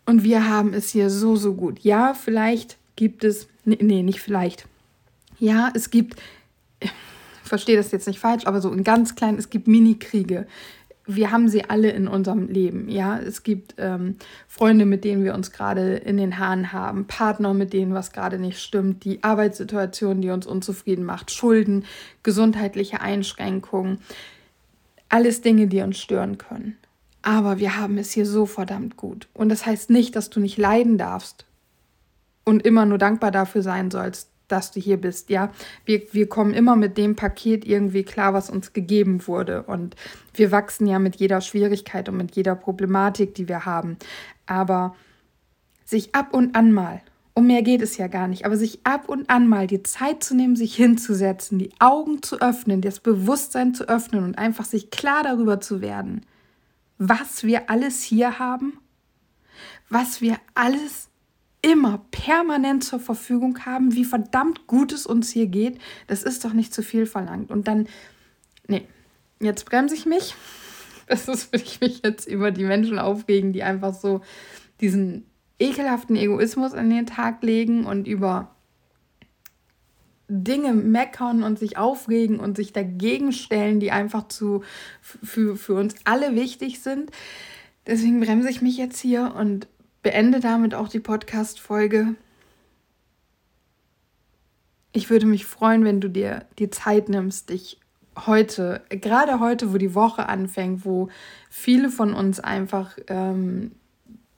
Und 0.06 0.24
wir 0.24 0.50
haben 0.50 0.74
es 0.74 0.90
hier 0.90 1.10
so, 1.10 1.36
so 1.36 1.54
gut. 1.54 1.80
Ja, 1.80 2.14
vielleicht 2.14 2.78
gibt 2.96 3.24
es, 3.24 3.48
nee, 3.64 3.78
nee 3.80 4.04
nicht 4.04 4.20
vielleicht. 4.20 4.66
Ja, 5.40 5.72
es 5.74 5.90
gibt, 5.90 6.20
ich 6.80 6.92
verstehe 7.44 7.78
das 7.78 7.92
jetzt 7.92 8.08
nicht 8.08 8.20
falsch, 8.20 8.46
aber 8.46 8.60
so 8.62 8.72
in 8.72 8.84
ganz 8.84 9.16
klein, 9.16 9.38
es 9.38 9.50
gibt 9.50 9.68
Mini-Kriege 9.68 10.48
wir 11.06 11.32
haben 11.32 11.50
sie 11.50 11.70
alle 11.70 11.92
in 11.92 12.08
unserem 12.08 12.48
Leben. 12.48 12.88
Ja, 12.90 13.20
es 13.20 13.44
gibt 13.44 13.76
ähm, 13.78 14.16
Freunde, 14.48 14.86
mit 14.86 15.04
denen 15.04 15.24
wir 15.24 15.34
uns 15.34 15.52
gerade 15.52 15.96
in 15.96 16.18
den 16.18 16.40
Haaren 16.40 16.72
haben, 16.72 17.06
Partner, 17.06 17.54
mit 17.54 17.74
denen 17.74 17.94
was 17.94 18.12
gerade 18.12 18.40
nicht 18.40 18.60
stimmt, 18.60 19.04
die 19.04 19.24
Arbeitssituation, 19.24 20.22
die 20.22 20.30
uns 20.30 20.48
unzufrieden 20.48 21.04
macht, 21.04 21.32
Schulden, 21.32 21.86
gesundheitliche 22.24 23.02
Einschränkungen, 23.02 24.00
alles 25.10 25.42
Dinge, 25.42 25.68
die 25.68 25.82
uns 25.82 26.00
stören 26.00 26.38
können. 26.38 26.78
Aber 27.22 27.60
wir 27.60 27.78
haben 27.78 27.98
es 27.98 28.12
hier 28.12 28.26
so 28.26 28.46
verdammt 28.46 28.98
gut. 28.98 29.28
Und 29.34 29.50
das 29.50 29.66
heißt 29.66 29.90
nicht, 29.90 30.16
dass 30.16 30.30
du 30.30 30.40
nicht 30.40 30.58
leiden 30.58 30.98
darfst 30.98 31.46
und 32.46 32.66
immer 32.66 32.86
nur 32.86 32.98
dankbar 32.98 33.32
dafür 33.32 33.62
sein 33.62 33.92
sollst, 33.92 34.30
dass 34.54 34.72
du 34.72 34.80
hier 34.80 34.98
bist, 34.98 35.30
ja. 35.30 35.52
Wir, 35.84 36.02
wir 36.14 36.30
kommen 36.30 36.54
immer 36.54 36.76
mit 36.76 36.98
dem 36.98 37.16
Paket 37.16 37.66
irgendwie 37.66 38.04
klar, 38.04 38.34
was 38.34 38.50
uns 38.50 38.72
gegeben 38.72 39.28
wurde. 39.28 39.64
Und 39.64 39.96
wir 40.34 40.52
wachsen 40.52 40.88
ja 40.88 41.00
mit 41.00 41.18
jeder 41.18 41.42
Schwierigkeit 41.42 42.08
und 42.08 42.18
mit 42.18 42.36
jeder 42.36 42.56
Problematik, 42.56 43.36
die 43.36 43.50
wir 43.50 43.66
haben. 43.66 43.98
Aber 44.46 44.96
sich 45.84 46.16
ab 46.16 46.34
und 46.34 46.56
an 46.56 46.72
mal, 46.72 47.02
um 47.34 47.48
mehr 47.48 47.64
geht 47.64 47.82
es 47.82 47.98
ja 47.98 48.08
gar 48.08 48.28
nicht, 48.28 48.46
aber 48.46 48.58
sich 48.58 48.80
ab 48.84 49.10
und 49.10 49.30
an 49.30 49.48
mal 49.48 49.66
die 49.66 49.82
Zeit 49.82 50.24
zu 50.24 50.36
nehmen, 50.36 50.56
sich 50.56 50.76
hinzusetzen, 50.76 51.58
die 51.58 51.72
Augen 51.80 52.22
zu 52.22 52.40
öffnen, 52.40 52.82
das 52.82 53.00
Bewusstsein 53.00 53.74
zu 53.74 53.90
öffnen 53.90 54.24
und 54.24 54.38
einfach 54.38 54.66
sich 54.66 54.92
klar 54.92 55.24
darüber 55.24 55.60
zu 55.60 55.82
werden, 55.82 56.26
was 57.00 57.44
wir 57.44 57.70
alles 57.72 58.04
hier 58.04 58.38
haben, 58.38 58.80
was 59.90 60.22
wir 60.22 60.38
alles 60.54 61.10
immer 61.64 62.06
permanent 62.12 62.84
zur 62.84 63.00
Verfügung 63.00 63.66
haben, 63.66 63.96
wie 63.96 64.06
verdammt 64.06 64.68
gut 64.68 64.92
es 64.92 65.08
uns 65.08 65.32
hier 65.32 65.48
geht, 65.48 65.80
das 66.08 66.22
ist 66.22 66.46
doch 66.46 66.54
nicht 66.54 66.74
zu 66.74 66.84
viel 66.84 67.06
verlangt. 67.06 67.50
Und 67.50 67.68
dann, 67.68 67.88
nee, 68.68 68.86
jetzt 69.40 69.66
bremse 69.66 69.96
ich 69.96 70.06
mich. 70.06 70.36
Das 71.06 71.28
ist, 71.28 71.52
würde 71.52 71.66
ich 71.66 71.82
mich 71.82 72.02
jetzt 72.02 72.30
über 72.30 72.50
die 72.50 72.64
Menschen 72.64 72.98
aufregen, 72.98 73.52
die 73.52 73.62
einfach 73.62 73.94
so 73.94 74.22
diesen 74.80 75.26
ekelhaften 75.60 76.16
Egoismus 76.16 76.74
an 76.74 76.90
den 76.90 77.06
Tag 77.06 77.44
legen 77.44 77.86
und 77.86 78.08
über 78.08 78.56
Dinge 80.30 80.74
meckern 80.74 81.44
und 81.44 81.60
sich 81.60 81.78
aufregen 81.78 82.40
und 82.40 82.56
sich 82.56 82.72
dagegen 82.72 83.34
stellen, 83.34 83.82
die 83.82 83.92
einfach 83.92 84.30
zu, 84.30 84.64
für, 85.02 85.58
für 85.58 85.76
uns 85.76 85.96
alle 86.06 86.36
wichtig 86.36 86.82
sind. 86.82 87.12
Deswegen 87.86 88.22
bremse 88.22 88.50
ich 88.50 88.62
mich 88.62 88.78
jetzt 88.78 89.00
hier 89.00 89.36
und 89.36 89.68
beende 90.04 90.40
damit 90.40 90.76
auch 90.76 90.90
die 90.90 91.00
Podcast-Folge. 91.00 92.16
Ich 94.92 95.10
würde 95.10 95.26
mich 95.26 95.46
freuen, 95.46 95.84
wenn 95.86 96.02
du 96.02 96.10
dir 96.10 96.46
die 96.60 96.70
Zeit 96.70 97.10
nimmst, 97.10 97.50
dich 97.50 97.80
heute, 98.28 98.82
gerade 98.90 99.40
heute, 99.40 99.74
wo 99.74 99.78
die 99.78 99.96
Woche 99.96 100.28
anfängt, 100.30 100.86
wo 100.86 101.10
viele 101.50 101.90
von 101.90 102.14
uns 102.14 102.40
einfach 102.40 102.98
ähm, 103.08 103.72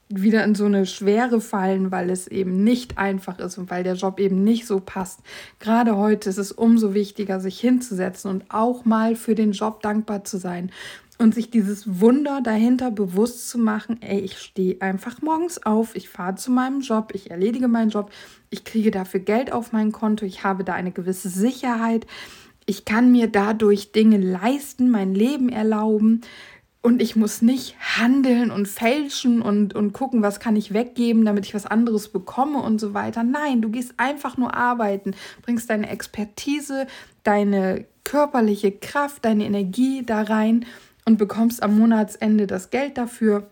wieder 0.08 0.44
in 0.44 0.54
so 0.54 0.66
eine 0.66 0.86
Schwere 0.86 1.42
fallen, 1.42 1.92
weil 1.92 2.10
es 2.10 2.28
eben 2.28 2.64
nicht 2.64 2.98
einfach 2.98 3.40
ist 3.40 3.58
und 3.58 3.72
weil 3.72 3.84
der 3.84 3.96
Job 3.96 4.20
eben 4.20 4.44
nicht 4.44 4.68
so 4.68 4.80
passt. 4.80 5.22
Gerade 5.60 5.98
heute 5.98 6.30
ist 6.30 6.38
es 6.38 6.52
umso 6.52 6.94
wichtiger, 6.94 7.40
sich 7.40 7.60
hinzusetzen 7.60 8.30
und 8.30 8.46
auch 8.50 8.86
mal 8.86 9.16
für 9.16 9.34
den 9.34 9.52
Job 9.52 9.82
dankbar 9.82 10.24
zu 10.24 10.38
sein 10.38 10.72
und 11.18 11.34
sich 11.34 11.50
dieses 11.50 12.02
Wunder 12.02 12.42
dahinter 12.44 12.92
bewusst 12.92 13.50
zu 13.50 13.58
machen, 13.58 13.98
ey, 14.02 14.20
ich 14.20 14.38
stehe 14.38 14.82
einfach 14.82 15.22
morgens 15.22 15.66
auf, 15.66 15.96
ich 15.96 16.10
fahre 16.10 16.36
zu 16.36 16.52
meinem 16.52 16.82
Job, 16.82 17.12
ich 17.14 17.32
erledige 17.32 17.68
meinen 17.68 17.90
Job, 17.90 18.12
ich 18.50 18.64
kriege 18.64 18.92
dafür 18.92 19.22
Geld 19.22 19.52
auf 19.52 19.72
mein 19.72 19.92
Konto, 19.92 20.26
ich 20.26 20.44
habe 20.44 20.64
da 20.64 20.74
eine 20.74 20.92
gewisse 20.92 21.30
Sicherheit, 21.30 22.06
ich 22.66 22.84
kann 22.84 23.12
mir 23.12 23.28
dadurch 23.28 23.92
Dinge 23.92 24.18
leisten, 24.18 24.90
mein 24.90 25.14
Leben 25.14 25.50
erlauben 25.50 26.22
und 26.86 27.02
ich 27.02 27.16
muss 27.16 27.42
nicht 27.42 27.76
handeln 27.98 28.52
und 28.52 28.68
fälschen 28.68 29.42
und, 29.42 29.74
und 29.74 29.92
gucken, 29.92 30.22
was 30.22 30.40
kann 30.40 30.56
ich 30.56 30.72
weggeben, 30.72 31.26
damit 31.26 31.48
ich 31.48 31.56
was 31.56 31.66
anderes 31.66 32.10
bekomme 32.10 32.60
und 32.60 32.80
so 32.80 32.94
weiter. 32.94 33.24
Nein, 33.24 33.64
du 33.64 33.70
gehst 33.70 33.96
einfach 33.98 34.38
nur 34.38 34.54
arbeiten, 34.54 35.16
bringst 35.42 35.68
deine 35.72 35.90
Expertise, 35.90 36.86
deine 37.24 37.86
körperliche 38.04 38.72
Kraft, 38.72 39.26
deine 39.26 39.46
Energie 39.46 40.04
da 40.06 40.22
rein 40.22 40.68
und 41.06 41.18
bekommst 41.18 41.64
am 41.64 41.76
Monatsende 41.76 42.46
das 42.46 42.70
Geld 42.70 43.00
dafür. 43.00 43.50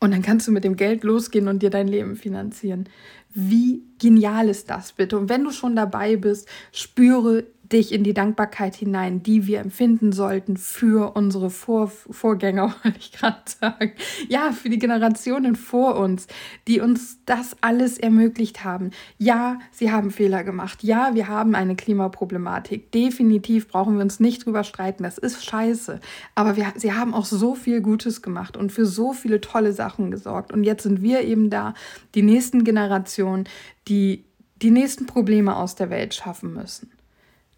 Und 0.00 0.10
dann 0.10 0.20
kannst 0.20 0.46
du 0.46 0.52
mit 0.52 0.64
dem 0.64 0.76
Geld 0.76 1.02
losgehen 1.02 1.48
und 1.48 1.62
dir 1.62 1.70
dein 1.70 1.88
Leben 1.88 2.14
finanzieren. 2.14 2.90
Wie 3.32 3.84
genial 3.98 4.50
ist 4.50 4.68
das 4.68 4.92
bitte? 4.92 5.16
Und 5.18 5.30
wenn 5.30 5.44
du 5.44 5.50
schon 5.50 5.74
dabei 5.74 6.16
bist, 6.16 6.46
spüre 6.72 7.44
dich 7.72 7.92
in 7.92 8.04
die 8.04 8.14
Dankbarkeit 8.14 8.74
hinein, 8.74 9.22
die 9.22 9.46
wir 9.46 9.60
empfinden 9.60 10.12
sollten 10.12 10.56
für 10.56 11.16
unsere 11.16 11.50
vor 11.50 11.88
Vorgänger, 11.88 12.74
wollte 12.84 12.98
ich 12.98 13.12
gerade 13.12 13.40
sagen. 13.46 13.92
Ja, 14.28 14.52
für 14.52 14.68
die 14.68 14.78
Generationen 14.78 15.56
vor 15.56 15.96
uns, 15.96 16.26
die 16.68 16.80
uns 16.80 17.18
das 17.24 17.56
alles 17.60 17.98
ermöglicht 17.98 18.64
haben. 18.64 18.90
Ja, 19.18 19.58
sie 19.70 19.90
haben 19.90 20.10
Fehler 20.10 20.44
gemacht. 20.44 20.82
Ja, 20.82 21.14
wir 21.14 21.28
haben 21.28 21.54
eine 21.54 21.76
Klimaproblematik. 21.76 22.92
Definitiv 22.92 23.68
brauchen 23.68 23.96
wir 23.96 24.02
uns 24.02 24.20
nicht 24.20 24.44
drüber 24.44 24.64
streiten. 24.64 25.02
Das 25.02 25.18
ist 25.18 25.44
scheiße. 25.44 26.00
Aber 26.34 26.56
wir, 26.56 26.72
sie 26.76 26.92
haben 26.92 27.14
auch 27.14 27.24
so 27.24 27.54
viel 27.54 27.80
Gutes 27.80 28.22
gemacht 28.22 28.56
und 28.56 28.72
für 28.72 28.86
so 28.86 29.12
viele 29.12 29.40
tolle 29.40 29.72
Sachen 29.72 30.10
gesorgt. 30.10 30.52
Und 30.52 30.64
jetzt 30.64 30.82
sind 30.82 31.02
wir 31.02 31.22
eben 31.22 31.50
da, 31.50 31.74
die 32.14 32.22
nächsten 32.22 32.64
Generationen, 32.64 33.44
die 33.88 34.24
die 34.62 34.70
nächsten 34.70 35.06
Probleme 35.06 35.56
aus 35.56 35.74
der 35.74 35.90
Welt 35.90 36.14
schaffen 36.14 36.54
müssen 36.54 36.93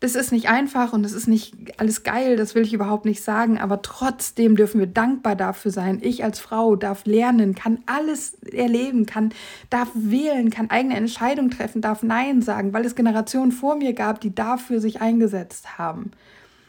das 0.00 0.14
ist 0.14 0.30
nicht 0.30 0.48
einfach 0.48 0.92
und 0.92 1.02
das 1.02 1.12
ist 1.12 1.26
nicht 1.26 1.54
alles 1.80 2.02
geil, 2.02 2.36
das 2.36 2.54
will 2.54 2.62
ich 2.62 2.74
überhaupt 2.74 3.06
nicht 3.06 3.22
sagen, 3.22 3.58
aber 3.58 3.80
trotzdem 3.80 4.54
dürfen 4.54 4.78
wir 4.78 4.86
dankbar 4.86 5.36
dafür 5.36 5.70
sein. 5.70 6.00
Ich 6.02 6.22
als 6.22 6.38
Frau 6.38 6.76
darf 6.76 7.06
lernen, 7.06 7.54
kann 7.54 7.78
alles 7.86 8.34
erleben, 8.52 9.06
kann, 9.06 9.32
darf 9.70 9.88
wählen, 9.94 10.50
kann 10.50 10.68
eigene 10.70 10.96
Entscheidungen 10.96 11.50
treffen, 11.50 11.80
darf 11.80 12.02
Nein 12.02 12.42
sagen, 12.42 12.74
weil 12.74 12.84
es 12.84 12.94
Generationen 12.94 13.52
vor 13.52 13.76
mir 13.76 13.94
gab, 13.94 14.20
die 14.20 14.34
dafür 14.34 14.80
sich 14.80 15.00
eingesetzt 15.00 15.78
haben. 15.78 16.10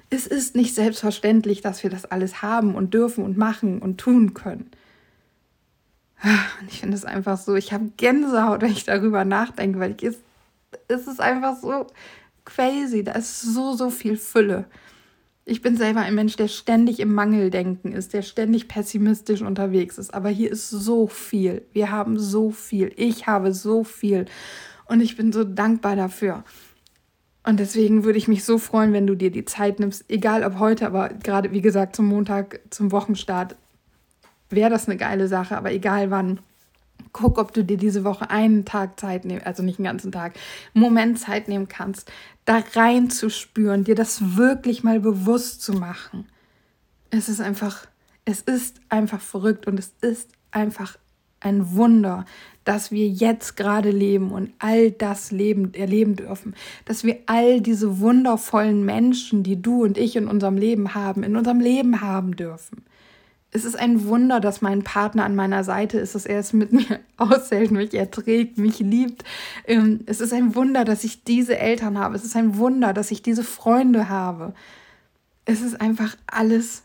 Es 0.10 0.26
ist 0.26 0.56
nicht 0.56 0.74
selbstverständlich, 0.74 1.60
dass 1.60 1.84
wir 1.84 1.90
das 1.90 2.06
alles 2.06 2.42
haben 2.42 2.76
und 2.76 2.94
dürfen 2.94 3.26
und 3.26 3.38
machen 3.38 3.80
und 3.80 3.98
tun 3.98 4.34
können. 4.34 4.72
Und 6.24 6.72
ich 6.72 6.80
finde 6.80 6.96
es 6.96 7.04
einfach 7.04 7.38
so, 7.38 7.56
ich 7.56 7.74
habe 7.74 7.92
Gänsehaut, 7.98 8.62
wenn 8.62 8.72
ich 8.72 8.86
darüber 8.86 9.26
nachdenke, 9.26 9.80
weil 9.80 9.96
ich 10.00 10.16
es 10.88 11.08
ist 11.08 11.20
einfach 11.20 11.58
so, 11.58 11.88
crazy. 12.48 13.04
Da 13.04 13.12
ist 13.14 13.42
so, 13.42 13.74
so 13.74 13.90
viel 13.90 14.18
Fülle. 14.18 14.66
Ich 15.46 15.62
bin 15.62 15.78
selber 15.78 16.02
ein 16.02 16.16
Mensch, 16.16 16.36
der 16.36 16.48
ständig 16.48 17.00
im 17.00 17.14
Mangeldenken 17.14 17.94
ist, 17.94 18.14
der 18.14 18.22
ständig 18.22 18.68
pessimistisch 18.68 19.42
unterwegs 19.42 19.98
ist. 19.98 20.14
Aber 20.14 20.30
hier 20.30 20.52
ist 20.52 20.70
so 20.70 21.08
viel. 21.08 21.62
Wir 21.72 21.92
haben 21.92 22.20
so 22.20 22.52
viel. 22.52 22.92
Ich 22.98 23.28
habe 23.28 23.54
so 23.54 23.84
viel. 23.84 24.26
Und 24.88 25.02
ich 25.02 25.16
bin 25.16 25.32
so 25.32 25.44
dankbar 25.44 25.96
dafür. 25.96 26.44
Und 27.44 27.62
deswegen 27.62 28.04
würde 28.04 28.18
ich 28.18 28.28
mich 28.28 28.44
so 28.44 28.58
freuen, 28.58 28.92
wenn 28.92 29.08
du 29.08 29.16
dir 29.16 29.32
die 29.32 29.46
Zeit 29.46 29.80
nimmst, 29.80 30.04
egal 30.10 30.44
ob 30.44 30.60
heute, 30.60 30.86
aber 30.86 31.10
gerade 31.10 31.54
wie 31.54 31.62
gesagt 31.62 31.96
zum 31.96 32.08
Montag, 32.08 32.60
zum 32.70 32.92
Wochenstart, 32.92 33.56
wäre 34.50 34.70
das 34.70 34.90
eine 34.90 34.98
geile 34.98 35.30
Sache, 35.30 35.56
aber 35.58 35.72
egal 35.72 36.12
wann, 36.12 36.40
guck, 37.14 37.38
ob 37.38 37.54
du 37.54 37.64
dir 37.64 37.78
diese 37.78 38.04
Woche 38.04 38.30
einen 38.30 38.66
Tag 38.66 39.00
Zeit 39.00 39.26
nehmen, 39.26 39.42
also 39.44 39.64
nicht 39.64 39.80
einen 39.80 39.86
ganzen 39.86 40.12
Tag, 40.12 40.36
einen 40.74 40.84
Moment 40.84 41.20
Zeit 41.20 41.48
nehmen 41.48 41.68
kannst, 41.68 42.12
da 42.46 42.64
reinzuspüren, 42.74 43.84
dir 43.84 43.96
das 43.96 44.38
wirklich 44.38 44.84
mal 44.84 45.00
bewusst 45.00 45.62
zu 45.62 45.74
machen. 45.74 46.28
Es 47.10 47.30
ist 47.30 47.42
einfach, 47.42 47.88
es 48.26 48.42
ist 48.42 48.80
einfach 48.90 49.22
verrückt 49.22 49.68
und 49.68 49.80
es 49.80 49.94
ist 50.02 50.32
einfach 50.52 50.98
ein 51.40 51.76
Wunder, 51.76 52.26
dass 52.64 52.92
wir 52.92 53.08
jetzt 53.08 53.56
gerade 53.56 53.92
leben 53.92 54.32
und 54.32 54.52
all 54.60 54.92
das 54.92 55.32
leben, 55.32 55.74
erleben 55.74 56.16
dürfen. 56.16 56.56
Dass 56.86 57.04
wir 57.04 57.20
all 57.28 57.62
diese 57.62 58.00
wundervollen 58.00 58.84
Menschen, 58.84 59.44
die 59.44 59.62
du 59.62 59.84
und 59.84 59.98
ich 59.98 60.16
in 60.16 60.28
unserem 60.28 60.58
Leben 60.58 60.94
haben, 60.94 61.24
in 61.24 61.38
unserem 61.38 61.60
Leben 61.60 62.02
haben 62.02 62.36
dürfen. 62.36 62.84
Es 63.52 63.64
ist 63.64 63.78
ein 63.78 64.06
Wunder, 64.06 64.40
dass 64.40 64.62
mein 64.62 64.84
Partner 64.84 65.24
an 65.24 65.36
meiner 65.36 65.64
Seite 65.64 65.98
ist, 66.00 66.16
dass 66.16 66.26
er 66.26 66.40
es 66.40 66.54
mit 66.54 66.72
mir 66.74 67.00
aushält, 67.18 67.72
mich 67.72 67.94
erträgt, 67.94 68.58
mich 68.58 68.80
liebt. 68.80 69.24
Ähm, 69.66 70.02
es 70.06 70.22
ist 70.22 70.34
ein 70.34 70.56
Wunder, 70.56 70.86
dass 70.86 71.04
ich 71.04 71.24
diese 71.24 71.58
Eltern 71.58 71.98
habe. 71.98 72.16
Es 72.16 72.26
ist 72.26 72.36
ein 72.36 72.58
Wunder, 72.58 72.94
dass 72.94 73.12
ich 73.12 73.22
diese 73.22 73.44
Freunde 73.44 74.10
habe. 74.10 74.54
Es 75.46 75.62
ist 75.62 75.80
einfach 75.80 76.18
alles 76.28 76.84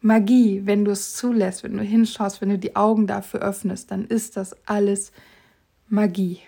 Magie, 0.00 0.62
wenn 0.64 0.84
du 0.84 0.90
es 0.90 1.14
zulässt, 1.14 1.62
wenn 1.62 1.76
du 1.76 1.82
hinschaust, 1.84 2.40
wenn 2.40 2.48
du 2.48 2.58
die 2.58 2.74
Augen 2.74 3.06
dafür 3.06 3.40
öffnest, 3.40 3.90
dann 3.92 4.04
ist 4.06 4.36
das 4.36 4.56
alles 4.66 5.12
Magie. 5.88 6.40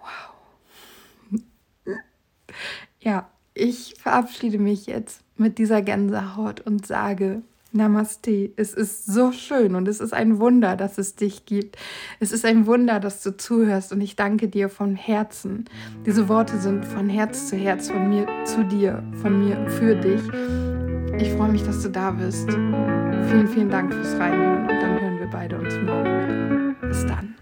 Wow. 0.00 1.40
Ja, 2.98 3.30
ich 3.54 3.94
verabschiede 4.00 4.58
mich 4.58 4.86
jetzt 4.86 5.23
mit 5.36 5.58
dieser 5.58 5.82
Gänsehaut 5.82 6.60
und 6.60 6.86
sage 6.86 7.42
Namaste. 7.74 8.52
Es 8.56 8.72
ist 8.72 9.06
so 9.06 9.32
schön 9.32 9.74
und 9.74 9.88
es 9.88 10.00
ist 10.00 10.14
ein 10.14 10.38
Wunder, 10.38 10.76
dass 10.76 10.96
es 10.96 11.16
dich 11.16 11.44
gibt. 11.44 11.76
Es 12.20 12.32
ist 12.32 12.44
ein 12.44 12.66
Wunder, 12.66 13.00
dass 13.00 13.22
du 13.22 13.36
zuhörst 13.36 13.92
und 13.92 14.00
ich 14.00 14.16
danke 14.16 14.48
dir 14.48 14.68
von 14.68 14.94
Herzen. 14.94 15.64
Diese 16.06 16.28
Worte 16.28 16.58
sind 16.58 16.84
von 16.84 17.08
Herz 17.08 17.48
zu 17.48 17.56
Herz, 17.56 17.90
von 17.90 18.08
mir 18.08 18.26
zu 18.44 18.64
dir, 18.64 19.02
von 19.20 19.44
mir 19.44 19.68
für 19.68 19.96
dich. 19.96 20.22
Ich 21.18 21.32
freue 21.32 21.50
mich, 21.50 21.64
dass 21.64 21.82
du 21.82 21.90
da 21.90 22.12
bist. 22.12 22.48
Vielen, 22.48 23.48
vielen 23.48 23.70
Dank 23.70 23.92
fürs 23.92 24.18
Reinhören 24.18 24.62
und 24.62 24.68
dann 24.68 25.00
hören 25.00 25.18
wir 25.18 25.28
beide 25.30 25.58
uns 25.58 25.74
morgen 25.78 26.74
wieder. 26.80 26.88
Bis 26.88 27.06
dann. 27.06 27.34